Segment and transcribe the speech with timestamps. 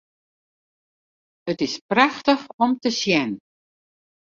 [1.51, 3.31] It is prachtich om te sjen.